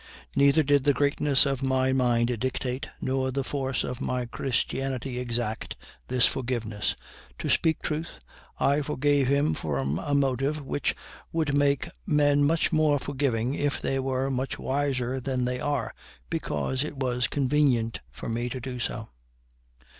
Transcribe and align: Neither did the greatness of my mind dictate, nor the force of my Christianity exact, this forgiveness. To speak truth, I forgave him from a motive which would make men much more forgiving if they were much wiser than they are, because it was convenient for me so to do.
Neither 0.35 0.63
did 0.63 0.83
the 0.83 0.95
greatness 0.95 1.45
of 1.45 1.61
my 1.61 1.93
mind 1.93 2.35
dictate, 2.39 2.89
nor 3.01 3.29
the 3.29 3.43
force 3.43 3.83
of 3.83 4.01
my 4.01 4.25
Christianity 4.25 5.19
exact, 5.19 5.75
this 6.07 6.25
forgiveness. 6.25 6.95
To 7.37 7.49
speak 7.49 7.83
truth, 7.83 8.17
I 8.59 8.81
forgave 8.81 9.27
him 9.27 9.53
from 9.53 9.99
a 9.99 10.15
motive 10.15 10.59
which 10.59 10.95
would 11.31 11.55
make 11.55 11.87
men 12.07 12.43
much 12.43 12.71
more 12.71 12.97
forgiving 12.97 13.53
if 13.53 13.79
they 13.79 13.99
were 13.99 14.31
much 14.31 14.57
wiser 14.57 15.19
than 15.19 15.45
they 15.45 15.59
are, 15.59 15.93
because 16.31 16.83
it 16.83 16.97
was 16.97 17.27
convenient 17.27 17.99
for 18.09 18.27
me 18.27 18.49
so 18.51 18.59
to 18.59 18.59
do. 18.79 19.05